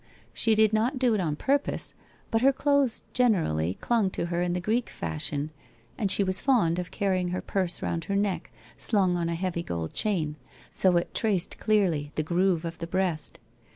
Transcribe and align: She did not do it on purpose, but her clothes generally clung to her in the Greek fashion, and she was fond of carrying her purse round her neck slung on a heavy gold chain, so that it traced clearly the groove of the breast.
She 0.33 0.55
did 0.55 0.73
not 0.73 0.97
do 0.97 1.13
it 1.13 1.19
on 1.19 1.35
purpose, 1.35 1.93
but 2.31 2.41
her 2.41 2.51
clothes 2.51 3.03
generally 3.13 3.75
clung 3.81 4.09
to 4.09 4.25
her 4.33 4.41
in 4.41 4.53
the 4.53 4.59
Greek 4.59 4.89
fashion, 4.89 5.51
and 5.95 6.09
she 6.09 6.23
was 6.23 6.41
fond 6.41 6.79
of 6.79 6.89
carrying 6.89 7.27
her 7.27 7.39
purse 7.41 7.83
round 7.83 8.05
her 8.05 8.15
neck 8.15 8.51
slung 8.77 9.15
on 9.15 9.29
a 9.29 9.35
heavy 9.35 9.61
gold 9.61 9.93
chain, 9.93 10.37
so 10.71 10.89
that 10.93 11.01
it 11.01 11.13
traced 11.13 11.59
clearly 11.59 12.11
the 12.15 12.23
groove 12.23 12.65
of 12.65 12.79
the 12.79 12.87
breast. 12.87 13.37